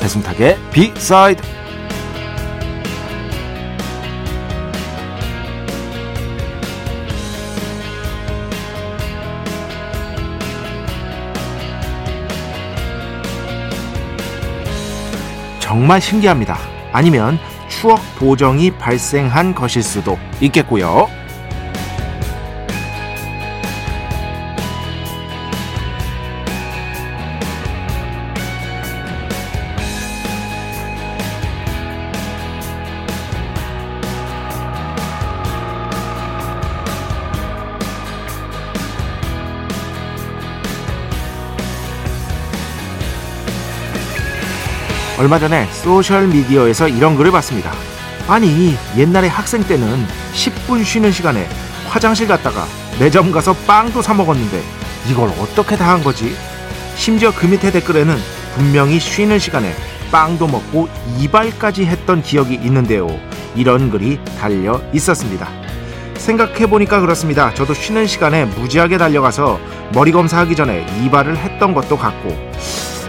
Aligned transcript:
배승탁의 0.00 0.58
비사이드 0.72 1.42
정말 15.60 16.00
신기합니다. 16.00 16.58
아니면 16.92 17.38
추억 17.68 18.00
보정이 18.16 18.72
발생한 18.72 19.54
것일 19.54 19.84
수도 19.84 20.18
있겠고요. 20.40 21.08
얼마 45.20 45.38
전에 45.38 45.66
소셜미디어에서 45.66 46.88
이런 46.88 47.14
글을 47.14 47.30
봤습니다. 47.30 47.70
아니, 48.26 48.74
옛날에 48.96 49.28
학생 49.28 49.62
때는 49.62 50.06
10분 50.32 50.82
쉬는 50.82 51.12
시간에 51.12 51.46
화장실 51.90 52.26
갔다가 52.26 52.64
매점 52.98 53.30
가서 53.30 53.52
빵도 53.66 54.00
사 54.00 54.14
먹었는데 54.14 54.62
이걸 55.10 55.28
어떻게 55.38 55.76
다 55.76 55.92
한 55.92 56.02
거지? 56.02 56.34
심지어 56.96 57.34
그 57.34 57.44
밑에 57.44 57.70
댓글에는 57.70 58.16
분명히 58.54 58.98
쉬는 58.98 59.38
시간에 59.38 59.74
빵도 60.10 60.46
먹고 60.46 60.88
이발까지 61.18 61.84
했던 61.84 62.22
기억이 62.22 62.54
있는데요. 62.54 63.06
이런 63.54 63.90
글이 63.90 64.20
달려 64.38 64.80
있었습니다. 64.94 65.46
생각해보니까 66.16 67.00
그렇습니다. 67.00 67.52
저도 67.52 67.74
쉬는 67.74 68.06
시간에 68.06 68.46
무지하게 68.46 68.96
달려가서 68.96 69.60
머리 69.92 70.12
검사하기 70.12 70.56
전에 70.56 70.86
이발을 71.04 71.36
했던 71.36 71.74
것도 71.74 71.98
같고 71.98 72.52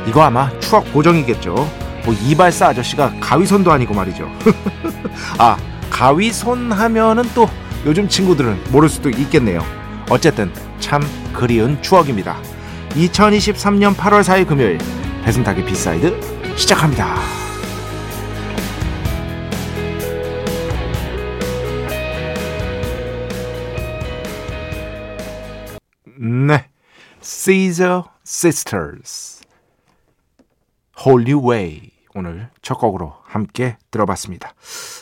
이거 0.10 0.24
아마 0.24 0.50
추억 0.60 0.92
보정이겠죠. 0.92 1.91
뭐 2.06 2.14
이발사 2.14 2.68
아저씨가 2.68 3.14
가위손도 3.20 3.72
아니고 3.72 3.94
말이죠. 3.94 4.30
아 5.38 5.58
가위손 5.90 6.72
하면은 6.72 7.24
또 7.36 7.48
요즘 7.86 8.08
친구들은 8.08 8.72
모를 8.72 8.90
수도 8.90 9.10
있겠네요. 9.10 9.64
어쨌든 10.10 10.52
참 10.80 11.02
그리운 11.34 11.82
추억입니다. 11.82 12.38
2023년 12.92 13.96
8월 13.96 14.22
4일 14.22 14.48
금요일 14.48 14.78
배순탁의 15.24 15.66
B 15.66 15.84
side 15.84 16.56
시작합니다. 16.58 17.16
네, 26.24 26.70
Caesar 27.22 28.04
Sisters, 28.24 29.42
Holy 31.04 31.34
Way. 31.34 32.01
오늘 32.14 32.50
첫 32.62 32.76
곡으로 32.76 33.14
함께 33.24 33.78
들어봤습니다. 33.90 34.54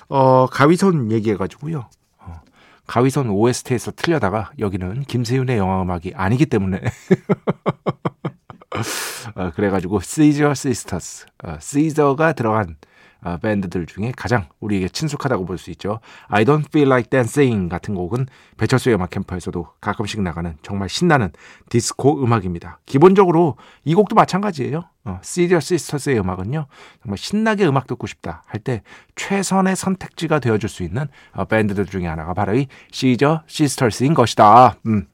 어, 0.10 0.48
가위손 0.48 1.12
얘기해가지고요. 1.12 1.90
어, 2.20 2.42
가위손 2.88 3.30
OST에서 3.30 3.92
틀려다가 3.96 4.52
여기는 4.60 5.04
김세윤의 5.04 5.58
영화 5.58 5.82
음악이 5.82 6.14
아니기 6.16 6.46
때문에 6.46 6.82
어, 9.36 9.52
그래가지고 9.56 10.02
시저 10.02 10.54
시스터스, 10.54 11.26
어, 11.44 11.58
시저가 11.60 12.34
들어간 12.34 12.76
어, 13.22 13.38
밴드들 13.38 13.86
중에 13.86 14.14
가장 14.16 14.48
우리에게 14.60 14.88
친숙하다고 14.90 15.46
볼 15.46 15.58
수 15.58 15.72
있죠. 15.72 16.00
I 16.28 16.46
Don't 16.46 16.66
Feel 16.68 16.88
Like 16.88 17.10
Dancing 17.10 17.70
같은 17.70 17.94
곡은 17.96 18.28
배철수의 18.58 18.96
음악 18.96 19.10
캠퍼에서도 19.10 19.68
가끔씩 19.82 20.22
나가는 20.22 20.56
정말 20.62 20.88
신나는 20.88 21.32
디스코 21.70 22.24
음악입니다. 22.24 22.80
기본적으로 22.86 23.58
이 23.84 23.94
곡도 23.94 24.16
마찬가지예요. 24.16 24.84
어, 25.04 25.20
Serious 25.24 25.74
Sisters의 25.74 26.20
음악은요. 26.20 26.68
정말 27.04 27.18
신나게 27.18 27.68
음악 27.68 27.88
듣고 27.88 28.08
싶다 28.08 28.44
할 28.46 28.62
때 28.62 28.84
최선의 29.16 29.76
선택지가 29.76 30.40
되어줄 30.40 30.70
수 30.70 30.84
있는 30.84 31.08
어, 31.34 31.46
밴드들 31.46 31.86
중에 31.88 32.08
하나가 32.08 32.34
바로 32.34 32.56
이 32.56 32.68
Serious 32.94 33.42
Sisters인 33.50 34.14
것이다. 34.14 34.76
음. 34.88 35.08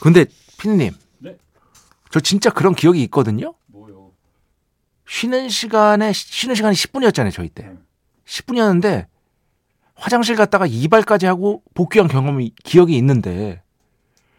근데 0.00 0.24
피디님, 0.58 0.92
네? 1.20 1.36
저 2.10 2.20
진짜 2.20 2.50
그런 2.50 2.74
기억이 2.74 3.02
있거든요. 3.04 3.54
쉬는 5.06 5.48
시간에 5.48 6.12
쉬는 6.12 6.54
시간이 6.54 6.74
10분이었잖아요, 6.74 7.32
저희 7.32 7.48
때. 7.48 7.64
네. 7.64 7.74
10분이었는데 8.26 9.06
화장실 9.94 10.36
갔다가 10.36 10.66
이발까지 10.66 11.26
하고 11.26 11.62
복귀한 11.74 12.08
경험이 12.08 12.52
기억이 12.64 12.96
있는데 12.98 13.62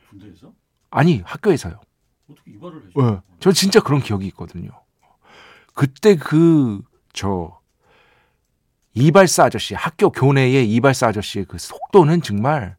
군대에서 0.09 0.53
아니 0.91 1.21
학교에서요. 1.25 1.79
어떻게 2.29 2.51
이발을 2.51 2.89
해줘? 2.89 3.01
네. 3.11 3.17
저 3.39 3.51
진짜 3.51 3.79
그런 3.79 4.01
기억이 4.01 4.25
있거든요. 4.27 4.69
그때 5.73 6.15
그 6.15 6.81
저 7.13 7.57
이발사 8.93 9.45
아저씨 9.45 9.73
학교 9.73 10.11
교내의 10.11 10.71
이발사 10.71 11.07
아저씨의 11.07 11.45
그 11.45 11.57
속도는 11.57 12.21
정말 12.21 12.75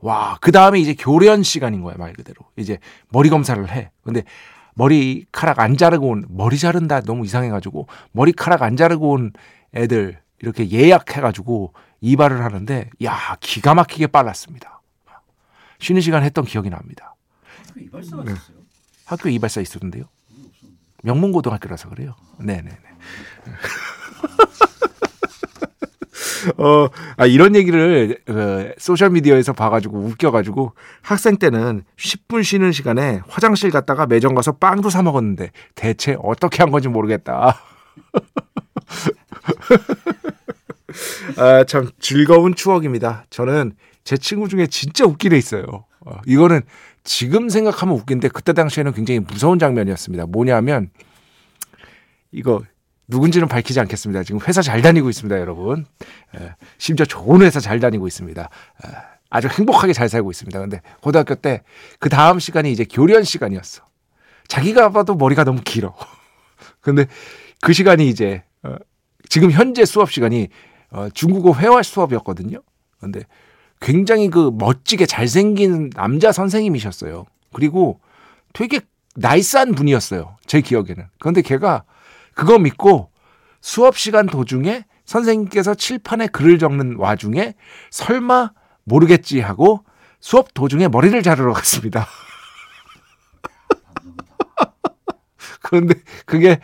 와 0.00 0.36
그 0.42 0.52
다음에 0.52 0.78
이제 0.80 0.94
교련 0.94 1.42
시간인 1.42 1.80
거야 1.82 1.94
말 1.96 2.12
그대로 2.12 2.44
이제 2.56 2.78
머리 3.08 3.30
검사를 3.30 3.66
해. 3.70 3.90
근데 4.02 4.24
머리카락 4.74 5.58
안 5.60 5.76
자르고 5.76 6.08
온 6.08 6.26
머리 6.28 6.58
자른다 6.58 7.00
너무 7.00 7.24
이상해가지고 7.24 7.86
머리카락 8.12 8.62
안 8.62 8.76
자르고 8.76 9.10
온 9.10 9.32
애들 9.74 10.20
이렇게 10.40 10.70
예약해가지고 10.70 11.74
이발을 12.00 12.42
하는데 12.42 12.90
야 13.04 13.36
기가 13.40 13.74
막히게 13.74 14.08
빨랐습니다. 14.08 14.80
쉬는 15.78 16.00
시간 16.00 16.22
했던 16.22 16.44
기억이 16.44 16.70
납니다. 16.70 17.14
학교 17.68 17.80
이발사가 17.80 18.24
네. 18.24 18.32
있었어요? 18.32 18.56
학교 19.06 19.28
이발사 19.28 19.60
있었는데요. 19.60 20.04
명문고등학교라서 21.02 21.88
그래요. 21.88 22.14
네네네. 22.38 22.70
어, 26.58 26.88
아, 27.16 27.26
이런 27.26 27.54
얘기를 27.54 28.18
어, 28.28 28.72
소셜미디어에서 28.78 29.52
봐가지고 29.52 29.98
웃겨가지고 29.98 30.72
학생 31.02 31.36
때는 31.36 31.84
10분 31.98 32.44
쉬는 32.44 32.72
시간에 32.72 33.20
화장실 33.28 33.70
갔다가 33.70 34.06
매점 34.06 34.34
가서 34.34 34.52
빵도 34.52 34.90
사 34.90 35.02
먹었는데 35.02 35.50
대체 35.74 36.16
어떻게 36.22 36.62
한 36.62 36.70
건지 36.70 36.88
모르겠다. 36.88 37.60
아, 41.36 41.64
참 41.64 41.90
즐거운 42.00 42.54
추억입니다. 42.54 43.24
저는 43.30 43.72
제 44.04 44.16
친구 44.16 44.48
중에 44.48 44.66
진짜 44.66 45.04
애 45.04 45.36
있어요. 45.36 45.64
어, 46.00 46.18
이거는 46.26 46.62
지금 47.04 47.48
생각하면 47.48 47.94
웃긴데 47.96 48.28
그때 48.28 48.52
당시에는 48.52 48.92
굉장히 48.92 49.20
무서운 49.20 49.58
장면이었습니다. 49.58 50.26
뭐냐면 50.26 50.90
이거 52.32 52.62
누군지는 53.10 53.48
밝히지 53.48 53.78
않겠습니다. 53.80 54.22
지금 54.24 54.40
회사 54.46 54.62
잘 54.62 54.82
다니고 54.82 55.10
있습니다, 55.10 55.38
여러분. 55.38 55.84
에, 56.36 56.54
심지어 56.78 57.04
좋은 57.06 57.42
회사 57.42 57.60
잘 57.60 57.80
다니고 57.80 58.06
있습니다. 58.06 58.42
에, 58.42 58.88
아주 59.28 59.48
행복하게 59.48 59.92
잘 59.92 60.08
살고 60.08 60.30
있습니다. 60.30 60.58
근데 60.58 60.80
고등학교 61.00 61.34
때 61.34 61.62
그 61.98 62.08
다음 62.08 62.38
시간이 62.40 62.72
이제 62.72 62.84
교련 62.84 63.22
시간이었어. 63.24 63.82
자기가 64.48 64.90
봐도 64.90 65.14
머리가 65.14 65.44
너무 65.44 65.60
길어. 65.64 65.94
근데 66.80 67.06
그 67.60 67.72
시간이 67.72 68.08
이제 68.08 68.42
어, 68.62 68.74
지금 69.28 69.50
현재 69.52 69.84
수업 69.84 70.10
시간이 70.10 70.48
어, 70.90 71.08
중국어 71.14 71.54
회화 71.54 71.82
수업이었거든요. 71.82 72.58
근데 73.00 73.22
굉장히 73.80 74.28
그 74.28 74.50
멋지게 74.52 75.06
잘생긴 75.06 75.90
남자 75.90 76.32
선생님이셨어요. 76.32 77.26
그리고 77.52 78.00
되게 78.52 78.80
나이스한 79.14 79.74
분이었어요. 79.74 80.36
제 80.46 80.60
기억에는. 80.60 81.06
그런데 81.18 81.42
걔가 81.42 81.84
그거 82.40 82.58
믿고 82.58 83.10
수업 83.60 83.98
시간 83.98 84.24
도중에 84.24 84.86
선생님께서 85.04 85.74
칠판에 85.74 86.28
글을 86.28 86.58
적는 86.58 86.96
와중에 86.96 87.52
설마 87.90 88.52
모르겠지 88.84 89.40
하고 89.40 89.84
수업 90.20 90.54
도중에 90.54 90.88
머리를 90.88 91.22
자르러 91.22 91.52
갔습니다. 91.52 92.06
그런데 95.60 95.96
그게 96.24 96.60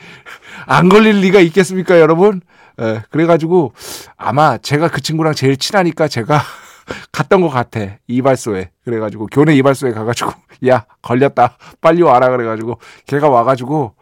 안 0.65 0.89
걸릴 0.89 1.21
리가 1.21 1.41
있겠습니까, 1.41 2.01
여러분? 2.01 2.41
예, 2.81 3.03
그래가지고 3.11 3.75
아마 4.17 4.57
제가 4.57 4.89
그 4.89 5.03
친구랑 5.03 5.35
제일 5.35 5.59
친하니까 5.59 6.09
제가 6.09 6.41
갔던 7.13 7.43
것 7.43 7.51
같아. 7.51 7.99
이발소에. 8.07 8.71
그래가지고 8.83 9.27
교내 9.27 9.55
이발소에 9.55 9.93
가가지고 9.93 10.33
야 10.69 10.87
걸렸다. 11.03 11.59
빨리 11.83 12.01
와라 12.01 12.31
그래가지고 12.31 12.81
걔가 13.07 13.29
와가지고 13.29 13.96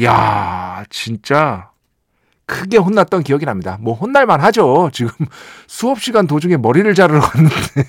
야 0.00 0.84
진짜 0.88 1.72
크게 2.46 2.76
혼났던 2.76 3.22
기억이 3.22 3.44
납니다. 3.44 3.78
뭐 3.80 3.94
혼날만 3.94 4.40
하죠. 4.40 4.90
지금 4.92 5.12
수업 5.66 6.00
시간 6.00 6.26
도중에 6.26 6.56
머리를 6.56 6.92
자르러 6.94 7.20
갔는데. 7.20 7.56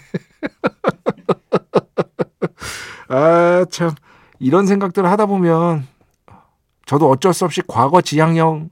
아, 3.10 3.66
참. 3.70 3.92
이런 4.40 4.66
생각들을 4.66 5.10
하다 5.10 5.28
보면 5.28 5.88
저도 6.86 7.10
어쩔 7.10 7.34
수 7.34 7.46
없이 7.46 7.62
과거 7.68 8.02
지향형, 8.02 8.70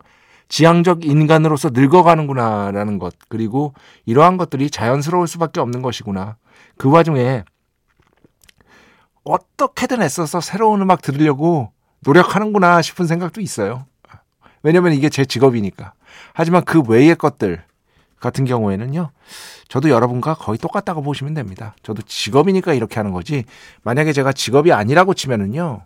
지향적 0.50 1.06
인간으로서 1.06 1.70
늙어가는구나라는 1.72 3.00
것. 3.00 3.14
그리고 3.30 3.74
이러한 4.06 4.38
것들이 4.38 4.70
자연스러울 4.70 5.28
수밖에 5.28 5.60
없는 5.60 5.82
것이구나. 5.82 6.38
그 6.78 6.90
와중에 6.90 7.44
어떻게든 9.24 10.02
애써서 10.02 10.42
새로운 10.42 10.82
음악 10.82 11.02
들으려고 11.02 11.72
노력하는구나 12.02 12.82
싶은 12.82 13.08
생각도 13.08 13.42
있어요. 13.42 13.86
왜냐면 14.64 14.94
이게 14.94 15.10
제 15.10 15.26
직업이니까. 15.26 15.94
하지만 16.34 16.64
그 16.64 16.82
외의 16.82 17.16
것들 17.16 17.64
같은 18.20 18.46
경우에는요. 18.46 19.12
저도 19.68 19.90
여러분과 19.90 20.36
거의 20.36 20.58
똑같다고 20.60 21.02
보시면 21.02 21.34
됩니다. 21.34 21.76
저도 21.82 22.04
직업이니까 22.04 22.74
이렇게 22.74 22.96
하는 22.96 23.12
거지. 23.12 23.46
만약에 23.84 24.14
제가 24.14 24.32
직업이 24.34 24.72
아니라고 24.72 25.14
치면은요. 25.14 25.82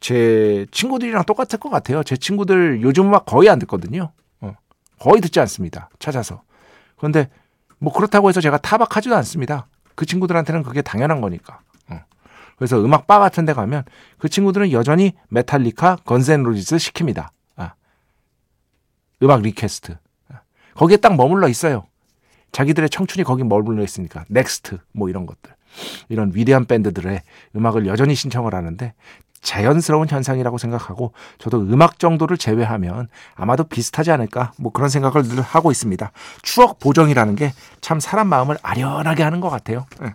제 0.00 0.66
친구들이랑 0.70 1.24
똑같을 1.24 1.58
것 1.58 1.68
같아요. 1.70 2.02
제 2.02 2.16
친구들 2.16 2.80
요즘 2.82 3.10
막 3.10 3.26
거의 3.26 3.48
안 3.48 3.58
듣거든요. 3.60 4.12
어, 4.40 4.54
거의 4.98 5.20
듣지 5.20 5.40
않습니다. 5.40 5.90
찾아서. 5.98 6.42
그런데 6.96 7.28
뭐 7.78 7.92
그렇다고 7.92 8.28
해서 8.28 8.40
제가 8.40 8.58
타박하지도 8.58 9.14
않습니다. 9.16 9.66
그 9.94 10.06
친구들한테는 10.06 10.62
그게 10.62 10.82
당연한 10.82 11.20
거니까. 11.20 11.60
어. 12.56 12.58
그래서 12.58 12.82
음악 12.82 13.06
바 13.06 13.18
같은 13.18 13.44
데 13.44 13.52
가면 13.52 13.84
그 14.18 14.28
친구들은 14.28 14.72
여전히 14.72 15.12
Metallica, 15.28 15.96
Guns 16.04 16.30
N' 16.30 16.43
Roses 16.43 16.76
시킵니다. 16.76 17.28
아. 17.56 17.74
음악 19.22 19.42
request. 19.42 19.96
아. 20.32 20.40
거기에 20.74 20.96
딱 20.96 21.16
머물러 21.16 21.48
있어요. 21.48 21.86
자기들의 22.52 22.88
청춘이 22.88 23.24
거기 23.24 23.44
머물러 23.44 23.82
있으니까. 23.84 24.24
넥스트 24.28 24.78
뭐 24.92 25.08
이런 25.08 25.26
것들. 25.26 25.54
이런 26.08 26.32
위대한 26.34 26.64
밴드들의 26.64 27.20
음악을 27.54 27.86
여전히 27.86 28.14
신청을 28.14 28.54
하는데 28.54 28.94
자연스러운 29.42 30.08
현상이라고 30.08 30.56
생각하고 30.56 31.12
저도 31.38 31.60
음악 31.60 31.98
정도를 31.98 32.38
제외하면 32.38 33.08
아마도 33.34 33.64
비슷하지 33.64 34.10
않을까 34.10 34.52
뭐 34.56 34.72
그런 34.72 34.88
생각을 34.88 35.22
늘 35.24 35.42
하고 35.42 35.70
있습니다. 35.70 36.10
추억 36.42 36.78
보정이라는 36.80 37.36
게 37.36 37.52
참 37.82 38.00
사람 38.00 38.26
마음을 38.28 38.56
아련하게 38.62 39.22
하는 39.22 39.40
것 39.40 39.50
같아요. 39.50 39.86
네. 40.00 40.14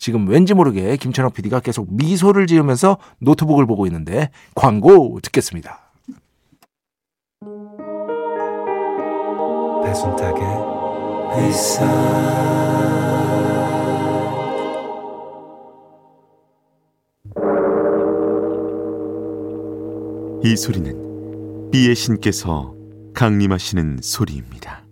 지금 0.00 0.26
왠지 0.26 0.54
모르게 0.54 0.96
김천호 0.96 1.30
PD가 1.30 1.60
계속 1.60 1.86
미소를 1.94 2.46
지으면서 2.46 2.96
노트북을 3.18 3.66
보고 3.66 3.86
있는데 3.86 4.30
광고 4.54 5.20
듣겠습니다. 5.22 5.92
배순탁의 9.84 10.42
회사 11.36 11.84
이 20.42 20.56
소리는 20.56 21.70
비의 21.70 21.94
신께서 21.94 22.74
강림하시는 23.12 23.98
소리입니다. 24.02 24.89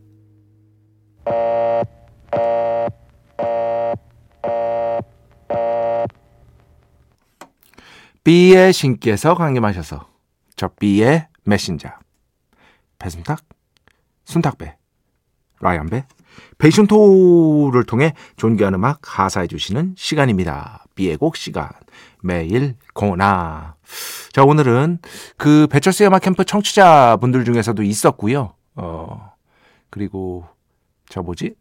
B의 8.29 8.75
신께서 8.75 9.35
강림하셔서 9.35 10.07
저 10.55 10.69
B의 10.79 11.29
메신저. 11.45 11.89
배순탁, 12.99 13.41
순탁배, 14.27 14.77
라이언배, 15.61 16.05
베이션토를 16.59 17.85
통해 17.85 18.13
존귀한 18.37 18.75
음악 18.75 19.01
하사해 19.19 19.47
주시는 19.47 19.95
시간입니다. 19.97 20.85
B의 20.95 21.17
곡 21.17 21.37
시간. 21.37 21.71
매일 22.23 22.77
공나 22.93 23.77
자 24.35 24.45
오늘은 24.45 24.99
그 25.39 25.67
배철수 25.71 26.05
음악 26.05 26.21
캠프 26.21 26.45
청취자분들 26.45 27.47
중에서도 27.47 27.83
있었고요. 27.83 28.53
어 28.75 29.33
그리고 29.89 30.47
저 31.09 31.23
뭐지? 31.23 31.55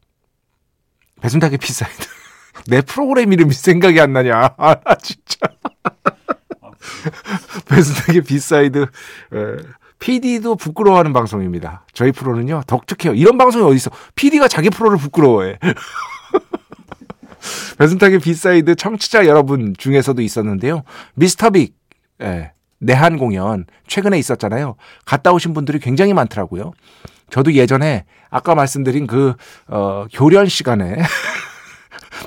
배순탁의 1.22 1.60
B 1.60 1.68
side. 1.68 2.08
내 2.68 2.82
프로그램 2.82 3.32
이름이 3.32 3.54
생각이 3.54 4.02
안 4.02 4.12
나냐. 4.12 4.54
아 4.58 4.96
진짜 4.96 5.48
배순탁의 7.70 8.22
B 8.22 8.34
side 8.34 8.82
에, 8.82 8.88
PD도 10.00 10.56
부끄러워하는 10.56 11.14
방송입니다. 11.14 11.86
저희 11.94 12.12
프로는요 12.12 12.64
독특해요. 12.68 13.16
이런 13.16 13.38
방송이 13.38 13.64
어디 13.66 13.76
있어? 13.76 13.92
PD가 14.16 14.48
자기 14.48 14.70
프로를 14.70 14.98
부끄러워해. 14.98 15.58
배순탁의 17.78 18.20
B 18.20 18.31
side 18.31 18.76
청취자 18.76 19.26
여러분 19.26 19.74
중에서도 19.78 20.22
있었는데요. 20.22 20.84
Mr. 21.16 21.46
Big 21.46 21.76
예, 22.22 22.52
내한 22.80 23.18
공연 23.18 23.66
최근에 23.88 24.18
있었잖아요. 24.20 24.76
갔다 25.06 25.32
오신 25.32 25.54
분들이 25.54 25.80
굉장히 25.80 26.14
많더라고요. 26.14 26.74
저도 27.30 27.54
예전에 27.54 28.06
아까 28.30 28.56
말씀드린 28.56 29.08
그 29.08 29.34
어, 29.68 30.06
교련 30.12 30.48
시간에 30.48 30.96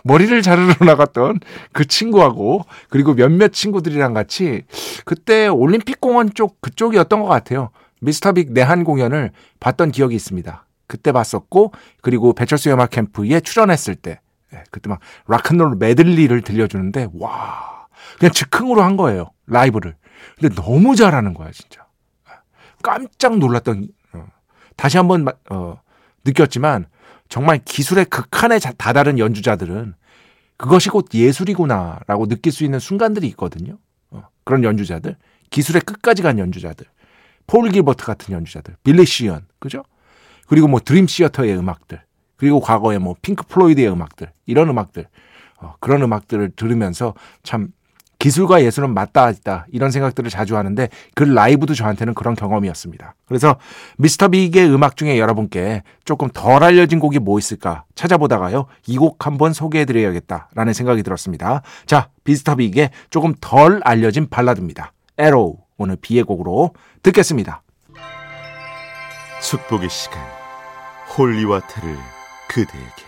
머리를 0.04 0.42
자르러 0.42 0.74
나갔던 0.84 1.40
그 1.72 1.86
친구하고 1.86 2.64
그리고 2.88 3.14
몇몇 3.14 3.52
친구들이랑 3.52 4.14
같이 4.14 4.62
그때 5.04 5.48
올림픽 5.48 6.00
공원 6.00 6.32
쪽 6.34 6.60
그쪽이었던 6.60 7.20
것 7.20 7.26
같아요. 7.26 7.70
Mr. 8.00 8.26
Big 8.26 8.52
내한 8.52 8.84
공연을 8.84 9.30
봤던 9.60 9.92
기억이 9.92 10.14
있습니다. 10.14 10.64
그때 10.86 11.12
봤었고 11.12 11.72
그리고 12.02 12.32
배철수 12.32 12.70
음악 12.70 12.90
캠프에 12.90 13.40
출연했을 13.40 13.94
때 13.94 14.20
예, 14.52 14.64
그때 14.70 14.88
막 14.88 15.00
락큰롤 15.28 15.76
메들리를 15.76 16.40
들려주는데 16.42 17.08
와 17.14 17.86
그냥 18.18 18.32
즉흥으로 18.32 18.82
한 18.82 18.96
거예요 18.96 19.30
라이브를. 19.46 19.96
근데 20.38 20.54
너무 20.54 20.96
잘하는 20.96 21.34
거야 21.34 21.50
진짜. 21.52 21.86
깜짝 22.82 23.38
놀랐던 23.38 23.88
어, 24.14 24.26
다시 24.76 24.96
한번 24.96 25.26
어, 25.50 25.80
느꼈지만 26.24 26.86
정말 27.30 27.60
기술의 27.64 28.06
극한에 28.06 28.58
다다른 28.58 29.18
연주자들은 29.18 29.94
그것이 30.58 30.90
곧 30.90 31.06
예술이구나라고 31.14 32.26
느낄 32.26 32.52
수 32.52 32.64
있는 32.64 32.78
순간들이 32.78 33.26
있거든요. 33.28 33.78
어, 34.10 34.24
그런 34.44 34.62
연주자들, 34.64 35.16
기술의 35.48 35.82
끝까지 35.82 36.22
간 36.22 36.38
연주자들, 36.38 36.84
폴 37.46 37.70
길버트 37.70 38.04
같은 38.04 38.34
연주자들, 38.34 38.76
빌리 38.82 39.06
시언, 39.06 39.46
그죠? 39.58 39.84
그리고 40.48 40.68
뭐 40.68 40.80
Dream 40.80 41.06
Theater의 41.06 41.56
음악들, 41.56 42.02
그리고 42.36 42.60
과거에 42.60 42.98
뭐 42.98 43.14
Pink 43.22 43.46
Floyd의 43.46 43.90
음악들, 43.90 44.32
이런 44.44 44.68
음악들, 44.68 45.06
어, 45.58 45.76
그런 45.78 46.02
음악들을 46.02 46.50
들으면서 46.56 47.14
참 47.42 47.68
기술과 48.20 48.62
예술은 48.62 48.92
맞닿아 48.94 49.30
있다 49.30 49.66
이런 49.72 49.90
생각들을 49.90 50.30
자주 50.30 50.56
하는데 50.56 50.88
그 51.14 51.24
라이브도 51.24 51.74
저한테는 51.74 52.14
그런 52.14 52.36
경험이었습니다. 52.36 53.14
그래서 53.26 53.56
Mr. 53.96 54.28
Big의 54.28 54.70
음악 54.72 54.96
중에 54.96 55.18
여러분께 55.18 55.82
조금 56.04 56.28
덜 56.28 56.62
알려진 56.62 57.00
곡이 57.00 57.18
뭐 57.18 57.38
있을까 57.38 57.84
찾아보다가요 57.96 58.66
이 58.86 58.98
곡 58.98 59.24
한번 59.26 59.54
소개해드려야겠다라는 59.54 60.74
생각이 60.74 61.02
들었습니다. 61.02 61.62
자 61.86 62.10
Mr. 62.24 62.56
Big의 62.56 62.90
조금 63.08 63.34
덜 63.40 63.80
알려진 63.82 64.28
발라드입니다. 64.28 64.92
Arrow 65.16 65.56
오늘 65.78 65.96
B의 65.96 66.22
곡으로 66.24 66.74
듣겠습니다. 67.02 67.62
축복의 69.42 69.88
시간 69.88 70.22
Holy 71.16 71.41
Water를 71.41 71.96
그대에게 72.48 73.04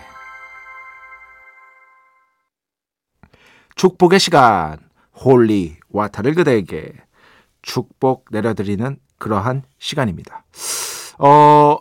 축복의 3.77 4.19
시간 4.19 4.79
Holy 5.25 5.77
Water를 5.91 6.35
그대에게 6.35 6.93
축복 7.63 8.27
내려드리는 8.31 8.97
그러한 9.19 9.63
시간입니다. 9.79 10.45
어 11.19 11.79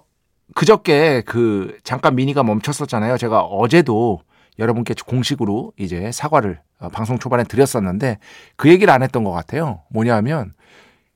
그저께 0.54 1.22
그 1.26 1.78
잠깐 1.84 2.16
미니가 2.16 2.44
멈췄었잖아요. 2.44 3.18
제가 3.18 3.42
어제도 3.42 4.22
여러분께 4.60 4.94
공식으로 5.06 5.74
이제 5.78 6.12
사과를 6.12 6.62
어, 6.80 6.90
방송 6.90 7.20
초반에 7.20 7.44
드렸었는데 7.44 8.20
그 8.56 8.70
얘기를 8.70 8.94
안 8.94 9.02
했던 9.02 9.24
것 9.24 9.32
같아요. 9.32 9.82
뭐냐면 9.90 10.54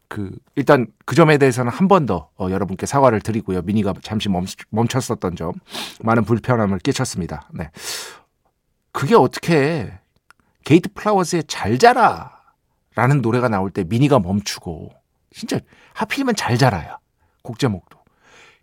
그 0.07 0.31
일단 0.55 0.87
그 1.05 1.15
점에 1.15 1.37
대해서는 1.37 1.71
한 1.71 1.87
번더 1.87 2.29
어, 2.37 2.47
여러분께 2.49 2.85
사과를 2.85 3.21
드리고요. 3.21 3.61
미니가 3.63 3.93
잠시 4.01 4.29
멈, 4.29 4.45
멈췄었던 4.69 5.35
점 5.35 5.53
많은 6.01 6.23
불편함을 6.23 6.79
끼쳤습니다. 6.79 7.49
네. 7.53 7.69
그게 8.91 9.15
어떻게 9.15 9.91
게이트 10.65 10.89
플라워스의 10.93 11.45
잘 11.47 11.77
자라 11.77 12.35
라는 12.95 13.21
노래가 13.21 13.47
나올 13.47 13.71
때 13.71 13.85
미니가 13.85 14.19
멈추고 14.19 14.91
진짜 15.31 15.59
하필이면 15.93 16.35
잘 16.35 16.57
자라야 16.57 16.97
곡 17.41 17.59
제목도. 17.59 17.97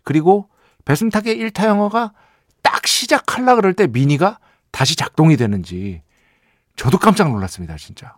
그리고 0.03 0.49
배순탁의 0.85 1.37
1타 1.37 1.65
영어가 1.65 2.13
딱 2.61 2.85
시작할라 2.85 3.55
그럴 3.55 3.73
때 3.73 3.87
미니가 3.87 4.39
다시 4.71 4.95
작동이 4.95 5.37
되는지 5.37 6.03
저도 6.75 6.99
깜짝 6.99 7.31
놀랐습니다 7.31 7.77
진짜. 7.77 8.17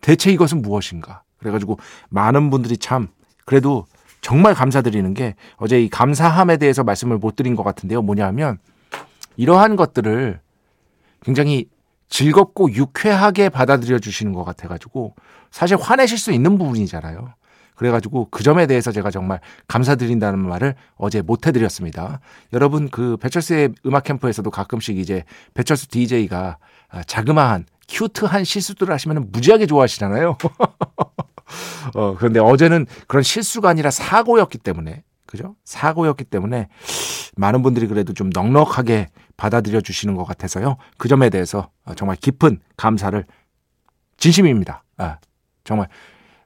대체 0.00 0.30
이것은 0.30 0.62
무엇인가? 0.62 1.22
그래가지고 1.38 1.78
많은 2.10 2.50
분들이 2.50 2.76
참 2.76 3.08
그래도 3.46 3.86
정말 4.20 4.54
감사드리는 4.54 5.14
게 5.14 5.34
어제 5.56 5.80
이 5.80 5.88
감사함에 5.88 6.58
대해서 6.58 6.84
말씀을 6.84 7.18
못 7.18 7.36
드린 7.36 7.56
것 7.56 7.62
같은데요. 7.62 8.02
뭐냐 8.02 8.26
하면 8.26 8.58
이러한 9.36 9.76
것들을 9.76 10.40
굉장히 11.22 11.68
즐겁고 12.08 12.72
유쾌하게 12.72 13.48
받아들여 13.48 13.98
주시는 13.98 14.32
것 14.32 14.44
같아가지고 14.44 15.14
사실 15.50 15.76
화내실 15.76 16.18
수 16.18 16.32
있는 16.32 16.58
부분이잖아요. 16.58 17.34
그래가지고 17.74 18.28
그 18.30 18.42
점에 18.42 18.66
대해서 18.66 18.90
제가 18.90 19.10
정말 19.10 19.40
감사드린다는 19.68 20.40
말을 20.40 20.74
어제 20.96 21.22
못 21.22 21.46
해드렸습니다. 21.46 22.20
여러분 22.52 22.88
그 22.88 23.16
배철수의 23.18 23.70
음악 23.86 24.04
캠프에서도 24.04 24.50
가끔씩 24.50 24.98
이제 24.98 25.22
배철수 25.54 25.86
DJ가 25.88 26.58
자그마한 27.06 27.66
큐트한 27.88 28.44
실수들을 28.44 28.92
하시면 28.92 29.28
무지하게 29.30 29.66
좋아하시잖아요. 29.66 30.36
어, 31.94 32.16
그런데 32.16 32.40
어제는 32.40 32.86
그런 33.06 33.22
실수가 33.22 33.68
아니라 33.68 33.90
사고였기 33.90 34.58
때문에 34.58 35.04
그죠? 35.28 35.56
사고였기 35.64 36.24
때문에 36.24 36.68
많은 37.36 37.62
분들이 37.62 37.86
그래도 37.86 38.14
좀 38.14 38.30
넉넉하게 38.30 39.08
받아들여 39.36 39.82
주시는 39.82 40.14
것 40.16 40.24
같아서요. 40.24 40.78
그 40.96 41.06
점에 41.08 41.28
대해서 41.28 41.68
정말 41.96 42.16
깊은 42.16 42.60
감사를 42.78 43.24
진심입니다. 44.16 44.84
아, 44.96 45.18
정말 45.64 45.88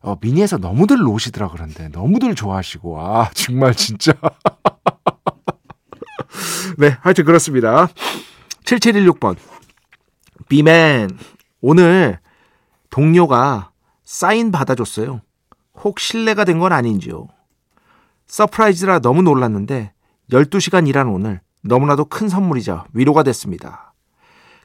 어, 0.00 0.16
미니에서 0.20 0.58
너무들 0.58 0.98
노시더라 0.98 1.48
그런데 1.48 1.86
너무들 1.88 2.34
좋아하시고 2.34 3.00
아 3.00 3.30
정말 3.34 3.74
진짜 3.76 4.12
네 6.76 6.96
하여튼 7.00 7.24
그렇습니다. 7.24 7.86
7716번 8.64 9.36
B-man 10.48 11.16
오늘 11.60 12.18
동료가 12.90 13.70
사인 14.04 14.50
받아줬어요. 14.50 15.20
혹 15.84 16.00
실례가 16.00 16.44
된 16.44 16.58
건 16.58 16.72
아닌지요. 16.72 17.28
surprise라 18.32 19.00
너무 19.00 19.20
놀랐는데 19.20 19.92
12시간 20.30 20.88
일한 20.88 21.08
오늘 21.08 21.42
너무나도 21.62 22.06
큰 22.06 22.30
선물이자 22.30 22.86
위로가 22.94 23.22
됐습니다. 23.24 23.92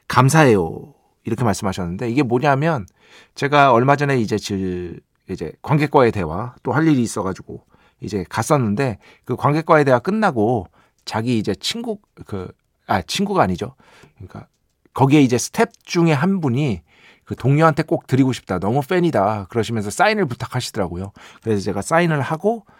감사해요. 0.08 0.94
이렇게 1.24 1.44
말씀하셨는데 1.44 2.08
이게 2.10 2.22
뭐냐면 2.22 2.86
제가 3.34 3.72
얼마 3.72 3.94
전에 3.96 4.18
이제 4.18 4.38
GV 4.38 5.00
이제 5.28 5.52
관객과의 5.60 6.12
대화 6.12 6.54
또 6.62 6.72
할 6.72 6.88
일이 6.88 7.02
있어가지고 7.02 7.62
이제 8.00 8.24
갔었는데 8.30 8.96
그 9.26 9.36
관객과의 9.36 9.84
대화 9.84 9.98
끝나고 9.98 10.66
자기 11.04 11.38
이제 11.38 11.54
친구 11.54 11.98
그 12.24 12.50
아 12.86 13.02
친구가 13.02 13.42
아니죠. 13.42 13.74
그러니까 14.16 14.46
거기에 14.94 15.20
이제 15.20 15.36
스텝 15.36 15.84
중에 15.84 16.12
한 16.12 16.40
분이 16.40 16.80
그 17.24 17.36
동료한테 17.36 17.82
꼭 17.82 18.06
드리고 18.06 18.32
싶다. 18.32 18.58
너무 18.58 18.80
팬이다. 18.80 19.48
그러시면서 19.50 19.90
사인을 19.90 20.24
부탁하시더라고요. 20.24 21.12
그래서 21.42 21.62
제가 21.62 21.82
사인을 21.82 22.22
하고 22.22 22.64
어, 22.64 22.72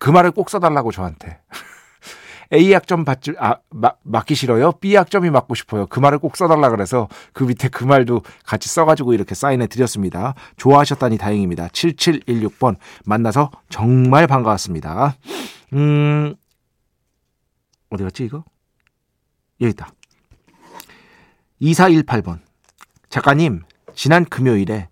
그 0.00 0.10
말을 0.10 0.30
꼭 0.30 0.50
써달라고 0.50 0.92
저한테. 0.92 1.40
A 2.52 2.72
학점 2.72 3.04
받지 3.04 3.32
아 3.38 3.56
마, 3.70 3.92
맞기 4.02 4.34
싫어요. 4.34 4.72
B 4.72 4.94
학점이 4.94 5.30
맞고 5.30 5.54
싶어요. 5.54 5.86
그 5.86 5.98
말을 5.98 6.18
꼭 6.18 6.36
써달라 6.36 6.70
그래서 6.70 7.08
그 7.32 7.44
밑에 7.44 7.68
그 7.68 7.84
말도 7.84 8.22
같이 8.44 8.68
써가지고 8.68 9.14
이렇게 9.14 9.34
사인해 9.34 9.66
드렸습니다. 9.66 10.34
좋아하셨다니 10.56 11.18
다행입니다. 11.18 11.68
7716번 11.68 12.76
만나서 13.04 13.50
정말 13.70 14.26
반가웠습니다. 14.26 15.16
음 15.72 16.34
어디 17.90 18.04
갔지 18.04 18.24
이거? 18.24 18.44
여기 19.60 19.70
있다. 19.70 19.88
2418번 21.62 22.40
작가님 23.08 23.62
지난 23.94 24.24
금요일에 24.24 24.88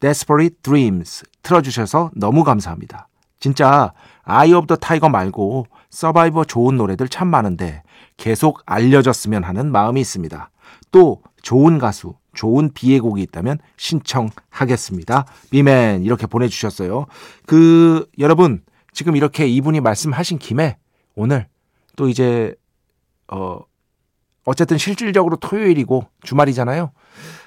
Desperate 0.00 0.56
Dreams 0.62 1.24
틀어주셔서 1.42 2.12
너무 2.14 2.44
감사합니다. 2.44 3.08
진짜 3.40 3.92
Eye 4.22 4.52
of 4.52 4.66
the 4.66 4.76
Tiger 4.76 5.08
말고 5.08 5.66
서바이버 5.90 6.44
좋은 6.44 6.76
노래들 6.76 7.08
참 7.08 7.28
많은데 7.28 7.82
계속 8.16 8.62
알려졌으면 8.66 9.44
하는 9.44 9.70
마음이 9.70 10.00
있습니다. 10.00 10.50
또 10.90 11.22
좋은 11.42 11.78
가수, 11.78 12.14
좋은 12.34 12.72
B의 12.72 13.00
곡이 13.00 13.22
있다면 13.22 13.58
신청하겠습니다. 13.76 15.26
B-man 15.50 16.04
이렇게 16.04 16.26
보내주셨어요. 16.26 17.06
그 17.46 18.08
여러분 18.18 18.62
지금 18.92 19.16
이렇게 19.16 19.46
이분이 19.46 19.80
말씀하신 19.80 20.38
김에 20.38 20.78
오늘 21.14 21.48
또 21.96 22.08
이제 22.08 22.54
어 23.28 23.58
어쨌든 24.44 24.78
실질적으로 24.78 25.36
토요일이고 25.36 26.06
주말이잖아요. 26.22 26.92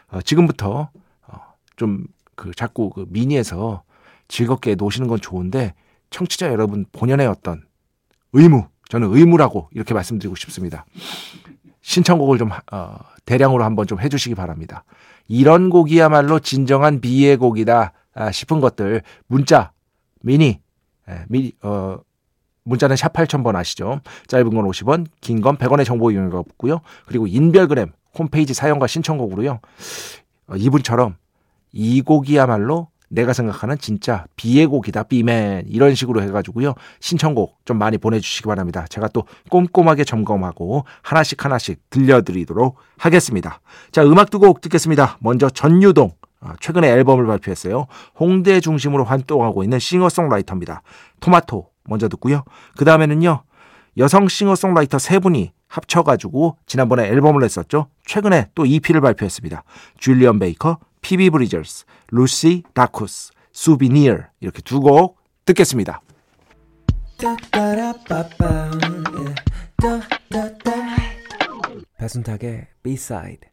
어, 0.10 0.22
지금부터 0.22 0.89
어, 1.27 1.39
좀그 1.75 2.51
자꾸 2.56 2.89
그 2.89 3.06
미니에서 3.10 3.84
즐겁게 4.27 4.75
노시는 4.75 5.07
건 5.07 5.19
좋은데 5.19 5.74
청취자 6.10 6.48
여러분 6.48 6.86
본연의 6.91 7.27
어떤 7.27 7.63
의무, 8.34 8.67
저는 8.89 9.13
의무라고 9.15 9.69
이렇게 9.72 9.93
말씀드리고 9.93 10.36
싶습니다. 10.36 10.86
신청곡을 11.81 12.38
좀 12.38 12.51
어, 12.72 12.98
대량으로 13.25 13.63
한번 13.63 13.88
좀 13.88 14.00
해주시기 14.00 14.36
바랍니다. 14.36 14.84
이런 15.27 15.69
곡이야말로 15.69 16.39
진정한 16.39 17.01
비의 17.01 17.38
곡이다 17.38 17.93
아, 18.13 18.31
싶은 18.31 18.60
것들 18.60 19.01
문자 19.27 19.72
미니 20.22 20.60
에, 21.07 21.25
미 21.29 21.53
어, 21.62 22.00
문자는 22.63 22.96
샵 22.98 23.13
8000번 23.13 23.55
아시죠? 23.55 24.01
짧은 24.27 24.50
건 24.53 24.65
50원, 24.65 25.07
긴 25.22 25.41
건 25.41 25.57
100원의 25.57 25.86
정보 25.86 26.12
이용료가 26.12 26.43
붙고요. 26.43 26.81
그리고 27.05 27.27
인별그램 27.27 27.91
홈페이지 28.17 28.53
사연과 28.53 28.88
신청곡으로요. 28.88 29.60
어, 30.48 30.55
이분처럼 30.55 31.15
이 31.72 32.01
곡이야말로 32.01 32.89
내가 33.09 33.33
생각하는 33.33 33.77
진짜 33.77 34.25
비의 34.35 34.65
곡이다 34.67 35.03
비맨. 35.03 35.65
이런 35.67 35.95
식으로 35.95 36.21
해가지고요. 36.23 36.73
신청곡 36.99 37.59
좀 37.65 37.77
많이 37.77 37.97
보내주시기 37.97 38.47
바랍니다. 38.47 38.85
제가 38.89 39.07
또 39.09 39.23
꼼꼼하게 39.49 40.03
점검하고 40.03 40.85
하나씩 41.01 41.43
하나씩 41.43 41.79
들려드리도록 41.89 42.75
하겠습니다. 42.97 43.61
자 43.91 44.03
음악 44.03 44.29
두 44.29 44.39
곡 44.39 44.61
듣겠습니다. 44.61 45.17
먼저 45.21 45.49
전유동 45.49 46.11
아, 46.39 46.53
최근에 46.59 46.87
앨범을 46.89 47.25
발표했어요. 47.25 47.87
홍대 48.19 48.59
중심으로 48.59 49.03
활동하고 49.05 49.63
있는 49.63 49.79
싱어송라이터입니다. 49.79 50.83
토마토 51.19 51.67
먼저 51.85 52.07
듣고요. 52.09 52.43
그 52.77 52.85
다음에는요 52.85 53.41
여성 53.97 54.27
싱어송라이터 54.27 54.99
세 54.99 55.17
분이 55.17 55.51
합쳐가지고 55.67 56.57
지난번에 56.67 57.07
앨범을 57.07 57.41
냈었죠. 57.41 57.87
최근에 58.05 58.49
또 58.53 58.65
EP를 58.65 59.01
발표했습니다. 59.01 59.63
줄리언 59.97 60.39
베이커 60.39 60.77
피비 61.01 61.29
브리저스, 61.29 61.85
루시 62.09 62.63
다쿠스, 62.73 63.31
Souvenir 63.51 64.17
이렇게 64.39 64.61
두 64.61 64.79
곡 64.79 65.17
듣겠습니다. 65.45 66.01
배순탁의 71.97 72.67
B-side 72.83 73.49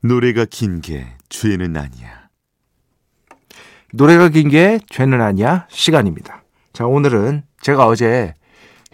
노래가 0.00 0.44
긴 0.44 0.80
게 0.80 1.06
죄는 1.28 1.76
아니야. 1.76 2.25
노래가 3.96 4.28
긴 4.28 4.50
게 4.50 4.78
죄는 4.90 5.22
아니야 5.22 5.66
시간입니다. 5.70 6.42
자 6.74 6.86
오늘은 6.86 7.44
제가 7.62 7.86
어제 7.86 8.34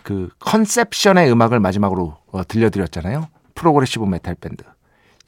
그 0.04 0.28
컨셉션의 0.38 1.30
음악을 1.30 1.58
마지막으로 1.58 2.16
어, 2.30 2.44
들려드렸잖아요. 2.46 3.26
progressive 3.56 4.04
메탈 4.04 4.36
밴드 4.36 4.62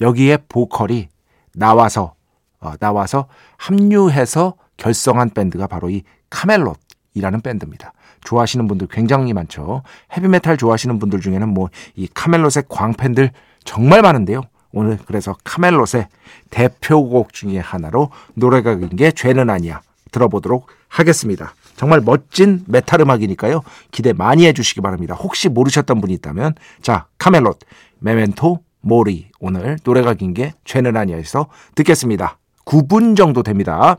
여기에 0.01 0.39
보컬이 0.49 1.09
나와서 1.55 2.15
어, 2.61 2.75
나와서 2.79 3.27
합류해서 3.57 4.55
결성한 4.77 5.31
밴드가 5.31 5.67
바로 5.67 5.91
이 5.91 6.03
카멜롯이라는 6.31 7.41
밴드입니다. 7.43 7.93
좋아하시는 8.23 8.69
분들 8.69 8.87
굉장히 8.89 9.33
많죠. 9.33 9.83
헤비메탈 10.17 10.57
좋아하시는 10.57 10.99
분들 11.01 11.21
중에는 11.21 11.49
뭐 11.49 11.69
이 11.97 12.09
카멜롯의 12.15 12.65
광팬들 12.69 13.31
정말 13.65 14.03
많은데요. 14.03 14.43
오늘 14.75 14.99
그래서 15.07 15.37
카멜롯의 15.45 16.09
대표곡 16.51 17.33
중에 17.33 17.59
하나로 17.59 18.11
노래가 18.35 18.75
긴게 18.75 19.13
죄는 19.13 19.49
아니야 19.49 19.81
들어보도록 20.11 20.67
하겠습니다. 20.89 21.55
정말 21.77 22.01
멋진 22.01 22.63
메탈 22.67 23.01
음악이니까요. 23.01 23.63
기대 23.91 24.13
많이 24.13 24.47
해주시기 24.47 24.81
바랍니다. 24.81 25.15
혹시 25.15 25.49
모르셨던 25.49 26.01
분이 26.01 26.13
있다면 26.15 26.55
자 26.83 27.07
카멜롯 27.19 27.59
Memento 28.01 28.61
Mori 28.81 29.31
오늘 29.41 29.79
노래가 29.85 30.15
긴 30.15 30.35
게 30.35 30.53
죄는 30.65 30.97
아니야에서 30.97 31.47
듣겠습니다. 31.75 32.39
9분 32.65 33.17
정도 33.17 33.43
됩니다. 33.43 33.99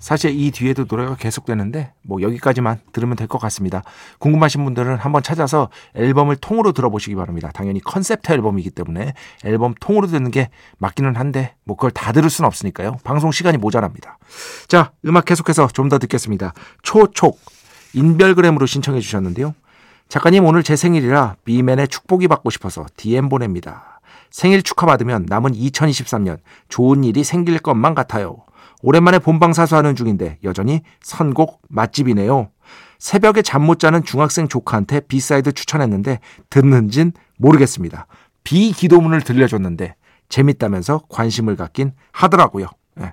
사실 0.00 0.30
이 0.34 0.50
뒤에도 0.50 0.86
노래가 0.88 1.14
계속되는데 1.14 1.92
뭐 2.02 2.22
여기까지만 2.22 2.80
들으면 2.92 3.16
될 3.16 3.28
것 3.28 3.38
같습니다. 3.38 3.82
궁금하신 4.18 4.64
분들은 4.64 4.96
한번 4.96 5.22
찾아서 5.22 5.68
앨범을 5.94 6.36
통으로 6.36 6.72
들어보시기 6.72 7.14
바랍니다. 7.14 7.50
당연히 7.54 7.80
컨셉트 7.80 8.32
앨범이기 8.32 8.70
때문에 8.70 9.14
앨범 9.44 9.74
통으로 9.78 10.08
듣는 10.08 10.32
게 10.32 10.48
맞기는 10.78 11.14
한데 11.14 11.54
뭐 11.64 11.76
그걸 11.76 11.92
다 11.92 12.10
들을 12.12 12.28
수는 12.28 12.46
없으니까요. 12.48 12.96
방송 13.04 13.30
시간이 13.30 13.58
모자랍니다. 13.58 14.18
자, 14.66 14.90
음악 15.06 15.26
계속해서 15.26 15.68
좀 15.68 15.90
더 15.90 15.98
듣겠습니다. 15.98 16.54
초촉 16.82 17.38
인별그램으로 17.94 18.64
신청해 18.66 19.00
주셨는데요. 19.00 19.54
작가님 20.08 20.44
오늘 20.44 20.62
제 20.62 20.76
생일이라 20.76 21.36
B-man의 21.44 21.88
축복이 21.88 22.26
받고 22.28 22.50
싶어서 22.50 22.86
DM 22.96 23.28
보냅니다. 23.28 24.00
생일 24.30 24.62
축하받으면 24.62 25.26
남은 25.28 25.52
2023년 25.52 26.38
좋은 26.68 27.02
일이 27.04 27.22
생길 27.24 27.58
것만 27.58 27.94
같아요. 27.94 28.38
오랜만에 28.82 29.18
본방 29.18 29.52
사수하는 29.52 29.94
중인데 29.96 30.38
여전히 30.44 30.82
선곡 31.02 31.62
맛집이네요. 31.68 32.50
새벽에 32.98 33.42
잠 33.42 33.62
못 33.62 33.78
자는 33.78 34.04
중학생 34.04 34.48
조카한테 34.48 35.00
B 35.00 35.10
side 35.10 35.52
추천했는데 35.52 36.20
듣는진 36.50 37.12
모르겠습니다. 37.38 38.06
B 38.44 38.51
기도문을 38.51 39.22
들려줬는데 39.22 39.94
재밌다면서 40.28 41.02
관심을 41.08 41.56
갖긴 41.56 41.92
하더라고요. 42.12 42.66
예. 43.00 43.12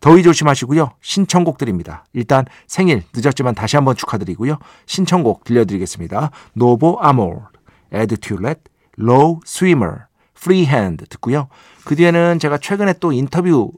더위 0.00 0.22
조심하시고요. 0.22 0.92
신청곡 1.00 1.58
드립니다. 1.58 2.04
일단 2.12 2.44
생일 2.66 3.02
늦었지만 3.14 3.54
다시 3.54 3.76
한번 3.76 3.96
축하드리고요. 3.96 4.58
신청곡 4.86 5.44
들려드리겠습니다. 5.44 6.30
Novo 6.54 6.98
Amor, 7.00 7.42
Ed 7.92 8.16
Tullett, 8.18 8.60
Lowswimmer, 8.96 9.96
Freehand 10.34 11.06
듣고요. 11.06 11.48
그 11.84 11.96
뒤에는 11.96 12.38
제가 12.38 12.58
최근에 12.58 12.94
또 12.94 13.12
인터뷰 13.12 13.72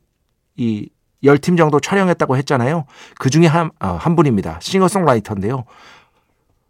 이 0.57 0.89
10팀 1.25 1.57
정도 1.57 1.81
촬영했다고 1.81 2.37
했잖아요. 2.39 2.85
그 3.19 3.31
중에 3.31 3.47
한, 3.47 3.71
어, 3.81 3.89
한 3.89 4.17
분입니다. 4.17 4.59
싱어송라이터인데요. 4.61 5.65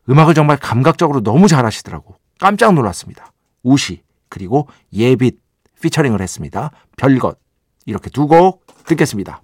음악을 0.08 0.34
정말 0.34 0.56
감각적으로 0.56 1.22
너무 1.22 1.48
잘하시더라고. 1.48 2.16
깜짝 2.38 2.74
놀랐습니다. 2.74 3.32
우시, 3.62 4.02
그리고 4.28 4.68
예빛 4.92 5.38
피처링을 5.80 6.20
했습니다. 6.20 6.70
별것. 6.96 7.38
이렇게 7.86 8.10
두 8.10 8.26
곡 8.26 8.64
듣겠습니다. 8.84 9.42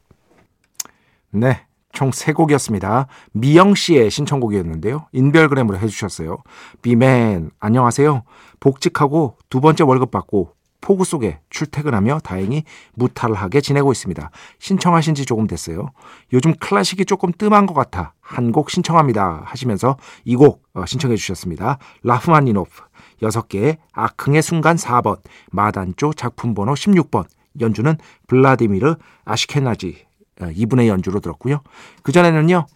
네. 1.30 1.64
총세 1.92 2.32
곡이었습니다. 2.32 3.06
미영 3.32 3.74
씨의 3.74 4.10
신청곡이었는데요. 4.10 5.06
인별그램으로 5.12 5.78
해주셨어요. 5.78 6.38
비맨, 6.82 7.50
안녕하세요. 7.58 8.22
복직하고 8.60 9.36
두 9.48 9.60
번째 9.60 9.84
월급 9.84 10.10
받고 10.10 10.52
폭우 10.80 11.04
속에 11.04 11.40
출퇴근하며 11.50 12.20
다행히 12.24 12.64
무탈하게 12.94 13.60
지내고 13.60 13.92
있습니다. 13.92 14.30
신청하신 14.58 15.14
지 15.14 15.26
조금 15.26 15.46
됐어요. 15.46 15.90
요즘 16.32 16.54
클래식이 16.54 17.04
조금 17.04 17.32
뜸한 17.32 17.66
것 17.66 17.74
같아 17.74 18.14
한 18.20 18.52
곡 18.52 18.70
신청합니다 18.70 19.42
하시면서 19.44 19.96
이곡 20.24 20.62
어, 20.74 20.86
신청해 20.86 21.16
주셨습니다. 21.16 21.78
라흐마니노프 22.02 22.82
6개의 23.22 23.78
악흥의 23.92 24.42
순간 24.42 24.76
4번 24.76 25.20
마단조 25.50 26.12
작품 26.14 26.54
번호 26.54 26.74
16번 26.74 27.24
연주는 27.60 27.96
블라디미르 28.26 28.96
아시케나지 29.24 30.06
어, 30.40 30.46
이분의 30.54 30.88
연주로 30.88 31.20
들었고요. 31.20 31.60
그전에는요. 32.02 32.66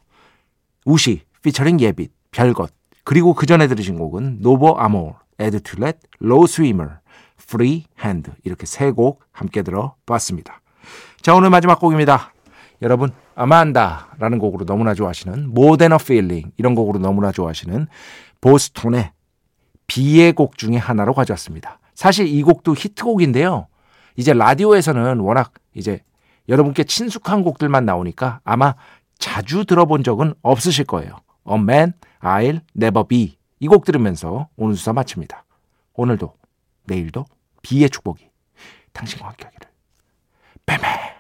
우시 0.85 1.23
피처링 1.43 1.81
예빛 1.81 2.13
별것 2.33 2.73
그리고 3.05 3.35
그전에 3.35 3.67
들으신 3.69 3.97
곡은 3.99 4.39
Novo 4.41 4.79
Amor 4.79 5.15
Ed 5.39 5.63
Tullett 5.63 5.99
Lowswimmer 6.21 6.89
Freehand 7.47 8.31
이렇게 8.45 8.67
세 8.67 8.93
곡 8.93 9.23
함께 9.33 9.63
들어봤습니다. 9.63 10.61
자 11.21 11.35
오늘 11.35 11.51
마지막 11.51 11.79
곡입니다. 11.81 12.33
여러분 12.83 13.11
아만다라는 13.35 14.39
곡으로 14.39 14.65
너무나 14.67 14.95
좋아하시는 14.95 15.49
More 15.55 15.77
Than 15.77 15.99
a 15.99 16.06
Feeling 16.06 16.53
이런 16.57 16.75
곡으로 16.75 16.99
너무나 16.99 17.33
좋아하시는 17.33 17.87
보스톤의 18.41 19.13
B의 19.87 20.33
곡 20.33 20.59
중에 20.59 20.77
하나로 20.77 21.15
가져왔습니다. 21.15 21.79
사실 21.95 22.27
이 22.27 22.43
곡도 22.43 22.75
히트곡인데요. 22.75 23.69
이제 24.17 24.33
라디오에서는 24.33 25.21
워낙 25.21 25.53
이제 25.75 26.01
여러분께 26.49 26.85
친숙한 26.85 27.43
곡들만 27.45 27.85
나오니까 27.85 28.41
아마 28.45 28.75
자주 29.19 29.65
들어본 29.65 30.03
적은 30.03 30.35
없으실 30.43 30.85
거예요. 30.87 31.17
A 31.49 31.55
Man 31.55 31.93
I'll 32.21 32.61
Never 32.77 33.07
Be 33.07 33.37
이 33.61 33.69
곡 33.69 33.85
들으면서 33.85 34.49
오늘 34.57 34.75
수사 34.75 34.93
마칩니다. 34.93 35.45
오늘도 35.95 36.35
내일도 36.85 37.25
B의 37.63 37.91
축복이 37.91 38.29
당신과 38.93 39.29
함께하기를. 39.29 39.69
뱀뱀 40.67 41.12